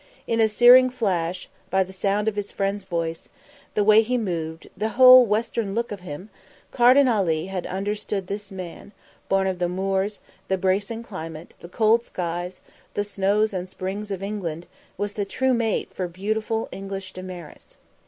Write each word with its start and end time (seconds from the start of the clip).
In 0.25 0.39
a 0.41 0.47
searing 0.49 0.89
flash, 0.89 1.47
by 1.69 1.83
the 1.83 1.93
sound 1.93 2.27
of 2.27 2.35
his 2.35 2.51
friend's 2.51 2.85
voice, 2.85 3.29
the 3.75 3.83
way 3.83 4.01
he 4.01 4.17
moved, 4.17 4.67
the 4.75 4.89
whole 4.97 5.27
Western 5.27 5.75
look 5.75 5.91
of 5.91 5.99
him, 5.99 6.31
Carden 6.71 7.07
Ali 7.07 7.45
had 7.45 7.67
understood 7.67 8.25
that 8.25 8.33
this 8.33 8.51
man, 8.51 8.93
born 9.29 9.45
of 9.45 9.59
the 9.59 9.69
moors, 9.69 10.17
the 10.47 10.57
bracing 10.57 11.03
climate, 11.03 11.53
the 11.59 11.69
cold 11.69 12.03
skies, 12.03 12.61
the 12.95 13.03
snows 13.03 13.53
and 13.53 13.69
springs 13.69 14.09
of 14.09 14.23
England, 14.23 14.65
was 14.97 15.13
the 15.13 15.23
true 15.23 15.53
mate 15.53 15.93
for 15.93 16.07
beautiful 16.07 16.67
English 16.71 17.13
Damaris. 17.13 17.77